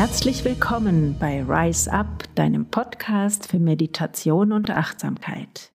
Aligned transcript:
Herzlich 0.00 0.46
willkommen 0.46 1.18
bei 1.18 1.42
Rise 1.42 1.92
Up, 1.92 2.24
deinem 2.34 2.64
Podcast 2.70 3.46
für 3.46 3.58
Meditation 3.58 4.50
und 4.50 4.70
Achtsamkeit. 4.70 5.74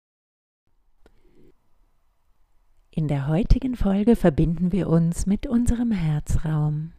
In 2.91 3.07
der 3.07 3.29
heutigen 3.29 3.77
Folge 3.77 4.17
verbinden 4.17 4.73
wir 4.73 4.89
uns 4.89 5.27
mit 5.27 5.47
unserem 5.47 5.91
Herzraum. 5.91 6.95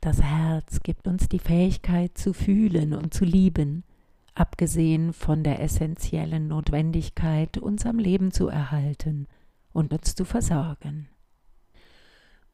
Das 0.00 0.22
Herz 0.22 0.82
gibt 0.82 1.06
uns 1.06 1.28
die 1.28 1.40
Fähigkeit 1.40 2.16
zu 2.16 2.32
fühlen 2.32 2.94
und 2.94 3.12
zu 3.12 3.26
lieben, 3.26 3.84
abgesehen 4.34 5.12
von 5.12 5.44
der 5.44 5.60
essentiellen 5.60 6.48
Notwendigkeit, 6.48 7.58
uns 7.58 7.84
am 7.84 7.98
Leben 7.98 8.32
zu 8.32 8.48
erhalten 8.48 9.26
und 9.74 9.92
uns 9.92 10.14
zu 10.14 10.24
versorgen. 10.24 11.10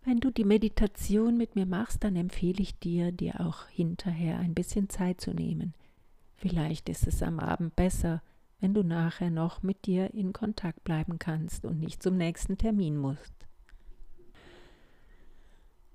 Wenn 0.06 0.20
du 0.20 0.30
die 0.30 0.44
Meditation 0.44 1.36
mit 1.36 1.56
mir 1.56 1.66
machst, 1.66 2.04
dann 2.04 2.14
empfehle 2.14 2.62
ich 2.62 2.78
dir, 2.78 3.10
dir 3.10 3.40
auch 3.40 3.66
hinterher 3.66 4.38
ein 4.38 4.54
bisschen 4.54 4.88
Zeit 4.88 5.20
zu 5.20 5.32
nehmen. 5.32 5.74
Vielleicht 6.36 6.88
ist 6.88 7.08
es 7.08 7.24
am 7.24 7.40
Abend 7.40 7.74
besser, 7.74 8.22
wenn 8.60 8.72
du 8.72 8.84
nachher 8.84 9.30
noch 9.30 9.64
mit 9.64 9.84
dir 9.84 10.14
in 10.14 10.32
Kontakt 10.32 10.84
bleiben 10.84 11.18
kannst 11.18 11.64
und 11.64 11.80
nicht 11.80 12.04
zum 12.04 12.16
nächsten 12.16 12.56
Termin 12.56 12.96
musst. 12.96 13.34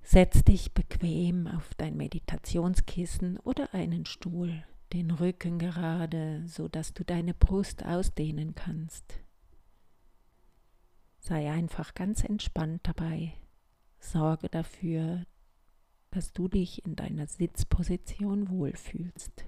Setz 0.04 0.44
dich 0.44 0.74
bequem 0.74 1.48
auf 1.48 1.74
dein 1.76 1.96
Meditationskissen 1.96 3.40
oder 3.40 3.74
einen 3.74 4.05
Stuhl, 4.05 4.66
den 4.91 5.12
Rücken 5.12 5.58
gerade, 5.58 6.44
so 6.48 6.68
dass 6.68 6.94
du 6.94 7.05
deine 7.05 7.34
Brust 7.34 7.86
ausdehnen 7.86 8.55
kannst. 8.55 9.22
Sei 11.22 11.50
einfach 11.50 11.94
ganz 11.94 12.26
entspannt 12.26 12.82
dabei 12.84 13.35
Sorge 14.02 14.49
dafür, 14.49 15.26
dass 16.10 16.34
du 16.34 16.48
dich 16.48 16.85
in 16.85 16.96
deiner 16.96 17.27
Sitzposition 17.27 18.49
wohlfühlst. 18.49 19.46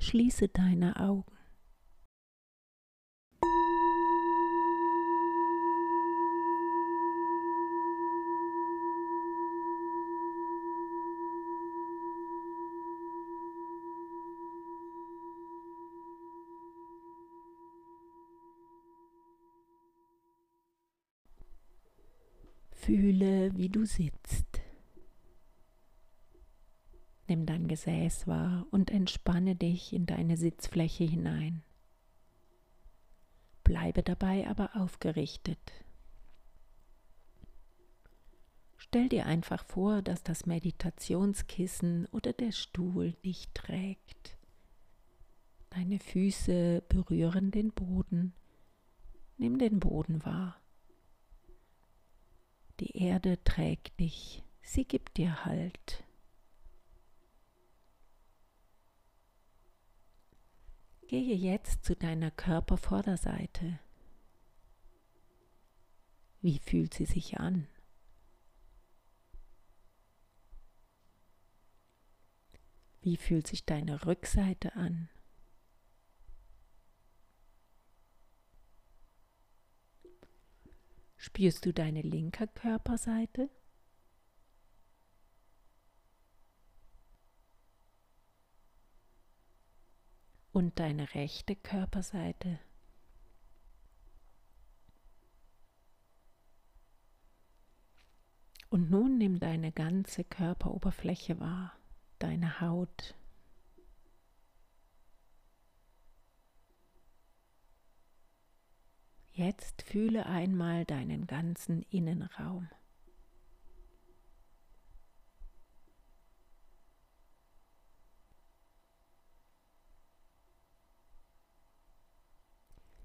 Schließe 0.00 0.48
deine 0.48 0.98
Augen. 0.98 1.37
Fühle, 22.88 23.54
wie 23.54 23.68
du 23.68 23.84
sitzt. 23.84 24.62
Nimm 27.26 27.44
dein 27.44 27.68
Gesäß 27.68 28.26
wahr 28.26 28.66
und 28.70 28.90
entspanne 28.90 29.56
dich 29.56 29.92
in 29.92 30.06
deine 30.06 30.38
Sitzfläche 30.38 31.04
hinein. 31.04 31.62
Bleibe 33.62 34.02
dabei 34.02 34.48
aber 34.48 34.74
aufgerichtet. 34.74 35.58
Stell 38.78 39.10
dir 39.10 39.26
einfach 39.26 39.66
vor, 39.66 40.00
dass 40.00 40.22
das 40.22 40.46
Meditationskissen 40.46 42.06
oder 42.06 42.32
der 42.32 42.52
Stuhl 42.52 43.12
dich 43.22 43.50
trägt. 43.52 44.38
Deine 45.68 45.98
Füße 45.98 46.82
berühren 46.88 47.50
den 47.50 47.70
Boden. 47.70 48.32
Nimm 49.36 49.58
den 49.58 49.78
Boden 49.78 50.24
wahr. 50.24 50.58
Die 52.80 52.96
Erde 52.96 53.42
trägt 53.42 53.98
dich, 53.98 54.44
sie 54.62 54.84
gibt 54.84 55.16
dir 55.16 55.44
Halt. 55.44 56.04
Gehe 61.08 61.34
jetzt 61.34 61.84
zu 61.84 61.96
deiner 61.96 62.30
Körpervorderseite. 62.30 63.80
Wie 66.40 66.58
fühlt 66.58 66.94
sie 66.94 67.06
sich 67.06 67.40
an? 67.40 67.66
Wie 73.00 73.16
fühlt 73.16 73.46
sich 73.46 73.64
deine 73.64 74.06
Rückseite 74.06 74.76
an? 74.76 75.08
Spürst 81.28 81.66
du 81.66 81.74
deine 81.74 82.00
linke 82.00 82.48
Körperseite? 82.48 83.50
Und 90.52 90.78
deine 90.78 91.14
rechte 91.14 91.54
Körperseite? 91.54 92.58
Und 98.70 98.90
nun 98.90 99.18
nimm 99.18 99.38
deine 99.38 99.70
ganze 99.70 100.24
Körperoberfläche 100.24 101.38
wahr, 101.40 101.78
deine 102.18 102.62
Haut, 102.62 103.14
Jetzt 109.38 109.82
fühle 109.82 110.26
einmal 110.26 110.84
deinen 110.84 111.28
ganzen 111.28 111.82
Innenraum. 111.90 112.68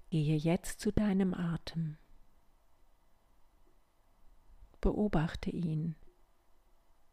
Gehe 0.10 0.36
jetzt 0.36 0.80
zu 0.80 0.92
deinem 0.92 1.36
Atem. 1.36 2.00
Beobachte 4.82 5.52
ihn. 5.52 5.96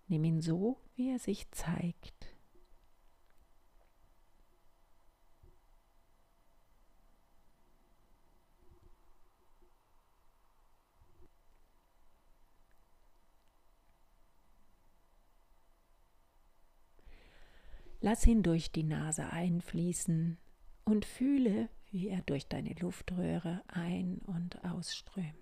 Nimm 0.06 0.24
ihn 0.24 0.40
so, 0.40 0.80
wie 0.94 1.10
er 1.10 1.18
sich 1.18 1.50
zeigt. 1.50 2.29
Lass 18.02 18.26
ihn 18.26 18.42
durch 18.42 18.72
die 18.72 18.82
Nase 18.82 19.30
einfließen 19.30 20.38
und 20.84 21.04
fühle, 21.04 21.68
wie 21.90 22.08
er 22.08 22.22
durch 22.22 22.48
deine 22.48 22.72
Luftröhre 22.74 23.62
ein- 23.68 24.20
und 24.26 24.64
ausströmt. 24.64 25.36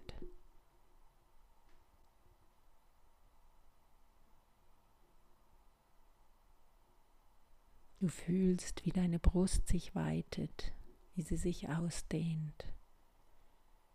Du 8.00 8.08
fühlst, 8.08 8.84
wie 8.84 8.92
deine 8.92 9.18
Brust 9.18 9.68
sich 9.68 9.94
weitet, 9.94 10.72
wie 11.14 11.22
sie 11.22 11.36
sich 11.36 11.68
ausdehnt. 11.68 12.66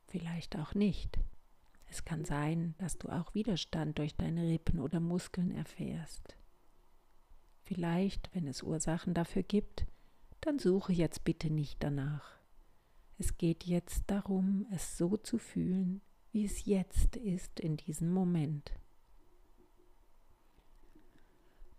Vielleicht 0.07 0.57
auch 0.57 0.73
nicht. 0.73 1.19
Es 1.87 2.03
kann 2.03 2.25
sein, 2.25 2.75
dass 2.77 2.97
du 2.97 3.09
auch 3.09 3.33
Widerstand 3.33 3.97
durch 3.99 4.15
deine 4.15 4.47
Rippen 4.47 4.79
oder 4.79 4.99
Muskeln 4.99 5.51
erfährst. 5.51 6.37
Vielleicht, 7.63 8.29
wenn 8.35 8.47
es 8.47 8.61
Ursachen 8.61 9.13
dafür 9.13 9.43
gibt, 9.43 9.85
dann 10.41 10.59
suche 10.59 10.93
jetzt 10.93 11.23
bitte 11.23 11.49
nicht 11.49 11.81
danach. 11.81 12.37
Es 13.17 13.37
geht 13.37 13.63
jetzt 13.63 14.03
darum, 14.07 14.65
es 14.71 14.97
so 14.97 15.15
zu 15.17 15.37
fühlen, 15.37 16.01
wie 16.31 16.43
es 16.45 16.65
jetzt 16.65 17.15
ist 17.15 17.59
in 17.59 17.77
diesem 17.77 18.11
Moment. 18.11 18.73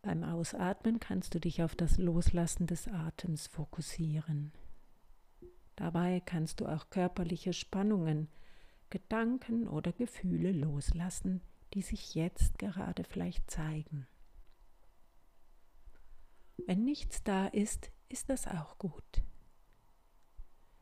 Beim 0.00 0.22
Ausatmen 0.22 1.00
kannst 1.00 1.34
du 1.34 1.40
dich 1.40 1.62
auf 1.62 1.74
das 1.74 1.98
Loslassen 1.98 2.66
des 2.66 2.88
Atems 2.88 3.46
fokussieren. 3.46 4.52
Dabei 5.76 6.20
kannst 6.24 6.60
du 6.60 6.66
auch 6.66 6.88
körperliche 6.88 7.52
Spannungen, 7.52 8.28
Gedanken 8.90 9.66
oder 9.66 9.92
Gefühle 9.92 10.52
loslassen, 10.52 11.40
die 11.72 11.82
sich 11.82 12.14
jetzt 12.14 12.58
gerade 12.58 13.02
vielleicht 13.04 13.50
zeigen. 13.50 14.06
Wenn 16.56 16.84
nichts 16.84 17.22
da 17.22 17.46
ist, 17.46 17.90
ist 18.08 18.30
das 18.30 18.46
auch 18.46 18.78
gut. 18.78 19.22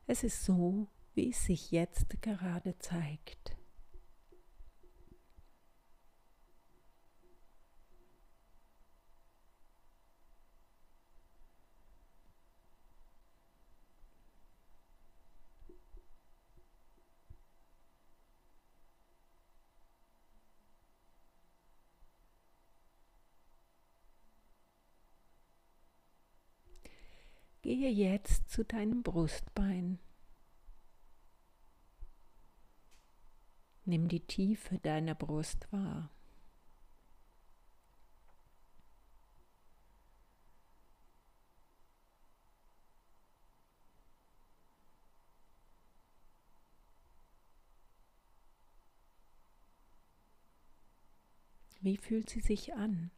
Es 0.06 0.24
ist 0.24 0.44
so, 0.44 0.88
wie 1.14 1.30
es 1.30 1.44
sich 1.44 1.70
jetzt 1.70 2.20
gerade 2.22 2.78
zeigt. 2.78 3.56
Gehe 27.74 27.88
jetzt 27.90 28.50
zu 28.50 28.66
deinem 28.66 29.02
Brustbein. 29.02 29.98
Nimm 33.86 34.08
die 34.08 34.20
Tiefe 34.20 34.78
deiner 34.80 35.14
Brust 35.14 35.72
wahr. 35.72 36.10
Wie 51.80 51.96
fühlt 51.96 52.28
sie 52.28 52.40
sich 52.40 52.74
an? 52.74 53.10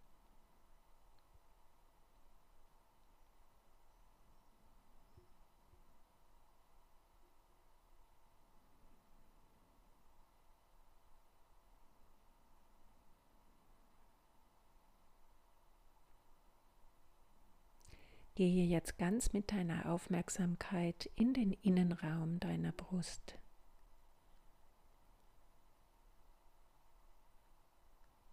Gehe 18.37 18.67
jetzt 18.67 18.99
ganz 18.99 19.33
mit 19.33 19.53
deiner 19.53 19.89
Aufmerksamkeit 19.89 21.09
in 21.15 21.35
den 21.35 21.53
Innenraum 21.53 22.41
deiner 22.41 22.73
Brust. 22.73 23.39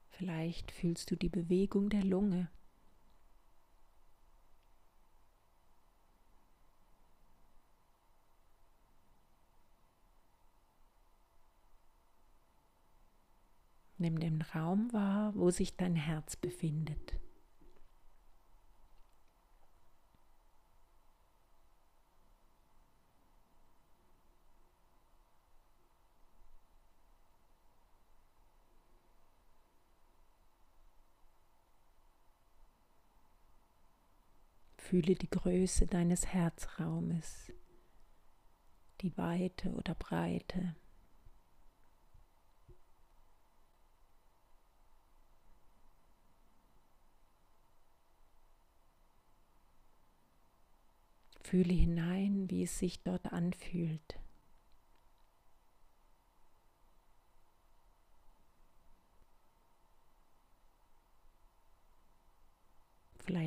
Vielleicht 0.09 0.71
fühlst 0.71 1.11
du 1.11 1.15
die 1.15 1.29
Bewegung 1.29 1.89
der 1.89 2.03
Lunge. 2.03 2.49
Nimm 13.99 14.19
den 14.19 14.41
Raum 14.41 14.91
wahr, 14.93 15.35
wo 15.35 15.51
sich 15.51 15.77
dein 15.77 15.95
Herz 15.95 16.35
befindet. 16.35 17.19
Fühle 34.91 35.15
die 35.15 35.29
Größe 35.29 35.87
deines 35.87 36.27
Herzraumes, 36.27 37.49
die 38.99 39.17
Weite 39.17 39.69
oder 39.69 39.95
Breite. 39.95 40.75
Fühle 51.41 51.71
hinein, 51.71 52.49
wie 52.49 52.63
es 52.63 52.77
sich 52.77 53.01
dort 53.01 53.31
anfühlt. 53.31 54.19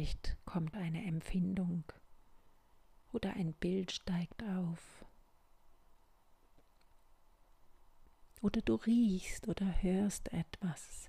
Vielleicht 0.04 0.36
kommt 0.44 0.76
eine 0.76 1.02
Empfindung 1.06 1.82
oder 3.14 3.32
ein 3.32 3.54
Bild 3.54 3.90
steigt 3.90 4.42
auf. 4.42 5.02
Oder 8.42 8.60
du 8.60 8.74
riechst 8.74 9.48
oder 9.48 9.64
hörst 9.82 10.30
etwas. 10.30 11.08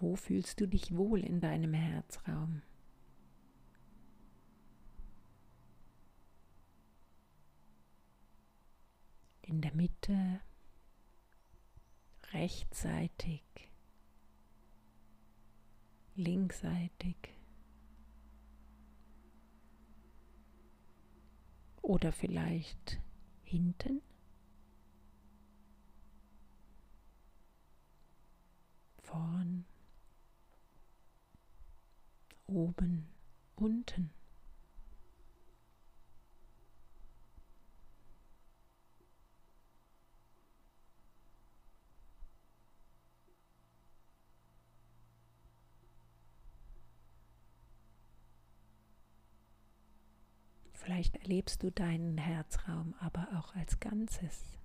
Wo 0.00 0.16
fühlst 0.16 0.58
du 0.60 0.66
dich 0.66 0.96
wohl 0.96 1.20
in 1.20 1.40
deinem 1.40 1.74
Herzraum? 1.74 2.62
In 9.42 9.60
der 9.60 9.74
Mitte, 9.74 10.40
rechtsseitig, 12.32 13.42
linksseitig 16.14 17.16
oder 21.82 22.10
vielleicht 22.10 23.00
hinten? 23.42 24.00
vorn 29.10 29.66
oben, 32.50 33.06
unten. 33.56 34.10
Vielleicht 50.72 51.14
erlebst 51.16 51.62
du 51.62 51.70
deinen 51.70 52.18
Herzraum 52.18 52.94
aber 52.98 53.28
auch 53.38 53.54
als 53.54 53.78
Ganzes. 53.78 54.58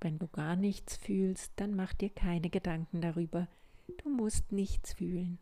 Wenn 0.00 0.18
du 0.18 0.26
gar 0.40 0.56
nichts 0.56 0.96
fühlst, 0.96 1.52
dann 1.56 1.76
mach 1.76 1.92
dir 1.92 2.08
keine 2.08 2.48
Gedanken 2.48 3.02
darüber. 3.02 3.46
Du 4.02 4.08
musst 4.08 4.52
nichts 4.52 4.94
fühlen. 4.94 5.38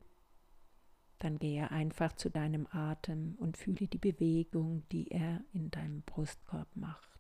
Dann 1.21 1.39
gehe 1.39 1.71
einfach 1.71 2.17
zu 2.17 2.31
deinem 2.31 2.67
Atem 2.73 3.37
und 3.39 3.57
fühle 3.57 3.87
die 3.87 3.99
Bewegung, 3.99 4.83
die 4.91 5.09
er 5.13 5.45
in 5.53 5.71
deinem 5.71 6.03
Brustkorb 6.03 6.67
macht. 6.75 7.18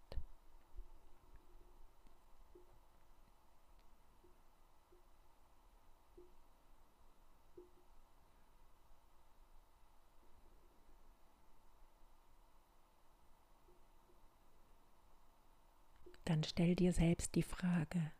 Dann 16.38 16.44
stell 16.44 16.76
dir 16.76 16.92
selbst 16.92 17.34
die 17.34 17.42
Frage, 17.42 18.12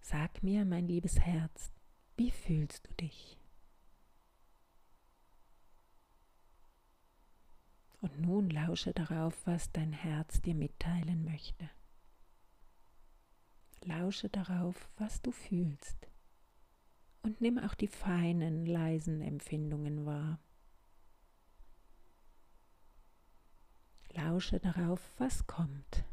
sag 0.00 0.42
mir, 0.42 0.64
mein 0.64 0.86
liebes 0.88 1.20
Herz, 1.20 1.70
wie 2.16 2.30
fühlst 2.30 2.88
du 2.88 2.94
dich? 2.94 3.36
Und 8.00 8.18
nun 8.22 8.48
lausche 8.48 8.94
darauf, 8.94 9.46
was 9.46 9.70
dein 9.70 9.92
Herz 9.92 10.40
dir 10.40 10.54
mitteilen 10.54 11.26
möchte. 11.26 11.68
Lausche 13.82 14.30
darauf, 14.30 14.88
was 14.96 15.20
du 15.20 15.30
fühlst. 15.30 16.08
Und 17.20 17.42
nimm 17.42 17.58
auch 17.58 17.74
die 17.74 17.86
feinen, 17.86 18.64
leisen 18.64 19.20
Empfindungen 19.20 20.06
wahr. 20.06 20.40
Lausche 24.14 24.58
darauf, 24.58 25.00
was 25.18 25.46
kommt. 25.46 26.06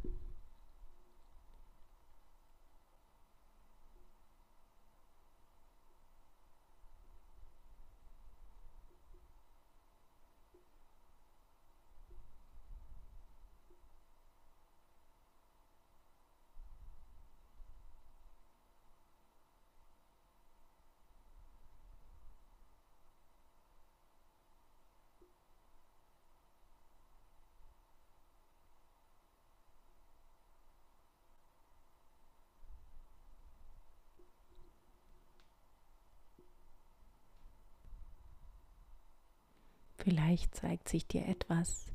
Vielleicht 39.99 40.55
zeigt 40.55 40.87
sich 40.87 41.07
dir 41.07 41.27
etwas, 41.27 41.91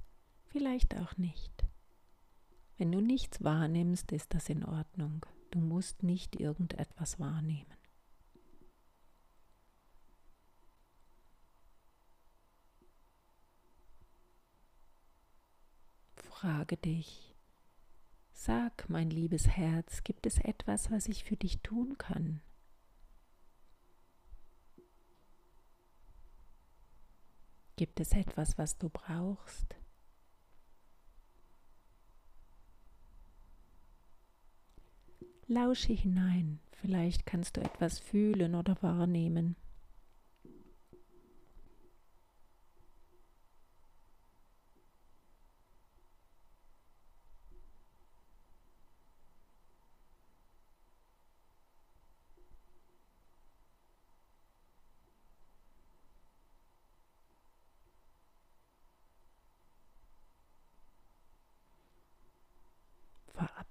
vielleicht 0.48 0.94
auch 0.94 1.16
nicht. 1.16 1.64
Wenn 2.76 2.92
du 2.92 3.00
nichts 3.00 3.42
wahrnimmst, 3.42 4.12
ist 4.12 4.34
das 4.34 4.50
in 4.50 4.62
Ordnung. 4.62 5.24
Du 5.50 5.58
musst 5.58 6.02
nicht 6.02 6.38
irgendetwas 6.38 7.18
wahrnehmen. 7.18 7.64
Frage 16.16 16.76
dich, 16.76 17.34
sag, 18.32 18.90
mein 18.90 19.08
liebes 19.08 19.48
Herz, 19.48 20.04
gibt 20.04 20.26
es 20.26 20.38
etwas, 20.38 20.90
was 20.90 21.08
ich 21.08 21.24
für 21.24 21.36
dich 21.36 21.62
tun 21.62 21.96
kann? 21.96 22.42
Gibt 27.76 27.98
es 28.00 28.12
etwas, 28.12 28.56
was 28.56 28.78
du 28.78 28.88
brauchst? 28.88 29.74
Lausche 35.46 35.92
hinein, 35.92 36.60
vielleicht 36.80 37.26
kannst 37.26 37.56
du 37.56 37.60
etwas 37.60 37.98
fühlen 37.98 38.54
oder 38.54 38.76
wahrnehmen. 38.80 39.56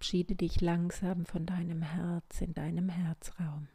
Verabschiede 0.04 0.36
dich 0.36 0.60
langsam 0.60 1.26
von 1.26 1.46
deinem 1.46 1.82
Herz 1.82 2.42
in 2.42 2.54
deinem 2.54 2.90
Herzraum. 2.90 3.70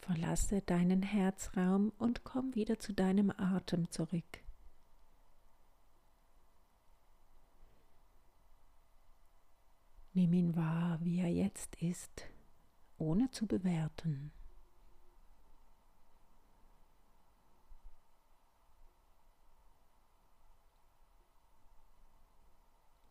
Verlasse 0.00 0.60
deinen 0.62 1.02
Herzraum 1.02 1.92
und 1.98 2.24
komm 2.24 2.56
wieder 2.56 2.80
zu 2.80 2.92
deinem 2.92 3.30
Atem 3.30 3.92
zurück. 3.92 4.43
Nimm 10.16 10.32
ihn 10.32 10.54
wahr, 10.54 11.00
wie 11.02 11.18
er 11.18 11.28
jetzt 11.28 11.74
ist, 11.82 12.28
ohne 12.98 13.32
zu 13.32 13.48
bewerten. 13.48 14.30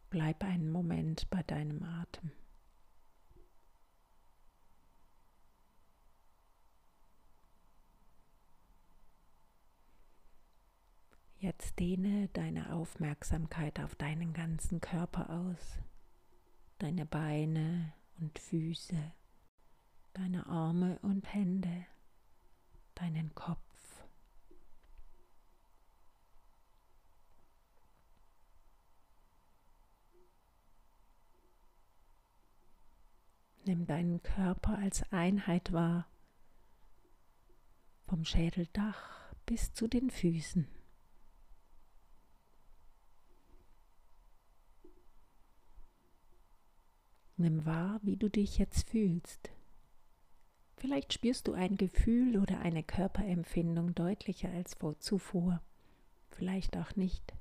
Bleib 0.10 0.46
einen 0.46 0.72
Moment 0.72 1.30
bei 1.30 1.44
deinem 1.44 1.84
Atem. 1.84 2.32
Jetzt 11.40 11.78
dehne 11.80 12.30
deine 12.30 12.72
Aufmerksamkeit 12.72 13.82
auf 13.82 13.96
deinen 13.96 14.32
ganzen 14.32 14.80
Körper 14.80 15.30
aus 15.30 15.80
deine 16.80 17.06
Beine 17.06 17.94
und 18.20 18.38
Füße, 18.40 19.14
deine 20.14 20.46
Arme 20.48 21.00
und 21.02 21.34
Hände, 21.34 21.86
deinen 22.96 23.34
Kopf. 23.36 23.60
Nimm 33.66 33.86
deinen 33.86 34.22
Körper 34.24 34.78
als 34.78 35.10
Einheit 35.14 35.72
wahr, 35.72 36.06
vom 38.08 38.26
Schädeldach 38.26 39.34
bis 39.46 39.74
zu 39.74 39.88
den 39.88 40.10
Füßen. 40.10 40.68
Nimm 47.44 47.66
wahr, 47.66 48.00
wie 48.04 48.16
du 48.16 48.30
dich 48.30 48.58
jetzt 48.58 48.90
fühlst. 48.90 49.52
Vielleicht 50.78 51.12
spürst 51.12 51.50
du 51.50 51.52
ein 51.52 51.76
Gefühl 51.76 52.38
oder 52.38 52.60
eine 52.60 52.84
Körperempfindung 52.84 53.94
deutlicher 53.94 54.50
als 54.50 54.78
zuvor, 55.00 55.62
vielleicht 56.30 56.78
auch 56.78 56.96
nicht. 56.96 57.34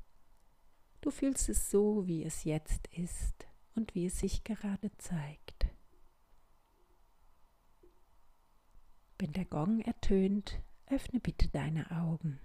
Du 1.02 1.12
fühlst 1.12 1.48
es 1.48 1.70
so, 1.70 2.08
wie 2.08 2.24
es 2.24 2.42
jetzt 2.42 2.88
ist 2.88 3.46
und 3.76 3.94
wie 3.94 4.06
es 4.06 4.18
sich 4.18 4.42
gerade 4.42 4.90
zeigt. 4.98 5.68
Wenn 9.20 9.32
der 9.34 9.44
Gong 9.44 9.82
ertönt, 9.82 10.60
öffne 10.86 11.20
bitte 11.20 11.46
deine 11.46 11.88
Augen. 11.92 12.40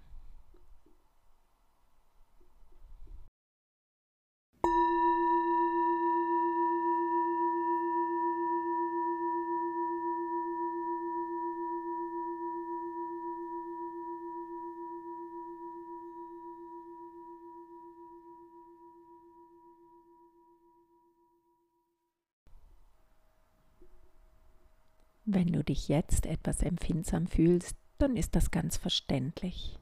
Wenn 25.30 25.52
du 25.52 25.62
dich 25.62 25.88
jetzt 25.88 26.24
etwas 26.24 26.62
empfindsam 26.62 27.26
fühlst, 27.26 27.76
dann 27.98 28.16
ist 28.16 28.34
das 28.34 28.50
ganz 28.50 28.78
verständlich. 28.78 29.78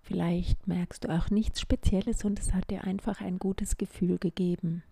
Vielleicht 0.00 0.68
merkst 0.68 1.02
du 1.02 1.08
auch 1.08 1.28
nichts 1.28 1.60
Spezielles 1.60 2.24
und 2.24 2.38
es 2.38 2.54
hat 2.54 2.70
dir 2.70 2.84
einfach 2.84 3.20
ein 3.20 3.40
gutes 3.40 3.78
Gefühl 3.78 4.16
gegeben. 4.16 4.84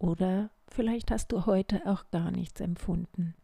Oder 0.00 0.50
vielleicht 0.66 1.12
hast 1.12 1.30
du 1.30 1.46
heute 1.46 1.86
auch 1.86 2.10
gar 2.10 2.32
nichts 2.32 2.60
empfunden. 2.60 3.36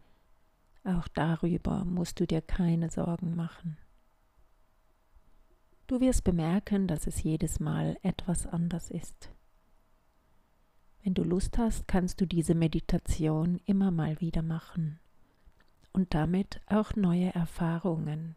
Auch 0.82 1.06
darüber 1.06 1.84
musst 1.84 2.18
du 2.18 2.26
dir 2.26 2.42
keine 2.42 2.90
Sorgen 2.90 3.36
machen. 3.36 3.76
Du 5.86 6.00
wirst 6.00 6.24
bemerken, 6.24 6.88
dass 6.88 7.06
es 7.06 7.22
jedes 7.22 7.60
Mal 7.60 7.96
etwas 8.02 8.48
anders 8.48 8.90
ist. 8.90 9.30
Wenn 11.04 11.14
du 11.14 11.22
Lust 11.22 11.56
hast, 11.56 11.86
kannst 11.86 12.20
du 12.20 12.26
diese 12.26 12.56
Meditation 12.56 13.60
immer 13.64 13.92
mal 13.92 14.20
wieder 14.20 14.42
machen 14.42 14.98
und 15.92 16.14
damit 16.14 16.60
auch 16.66 16.94
neue 16.94 17.34
Erfahrungen, 17.34 18.36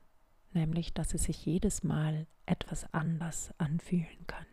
nämlich 0.51 0.93
dass 0.93 1.13
es 1.13 1.23
sich 1.23 1.45
jedes 1.45 1.83
Mal 1.83 2.27
etwas 2.45 2.93
anders 2.93 3.53
anfühlen 3.57 4.27
kann. 4.27 4.45